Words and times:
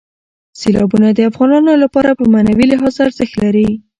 سیلابونه 0.59 1.07
د 1.13 1.19
افغانانو 1.31 1.71
لپاره 1.83 2.11
په 2.19 2.23
معنوي 2.33 2.65
لحاظ 2.71 2.95
ارزښت 3.05 3.33
لري. 3.43 3.69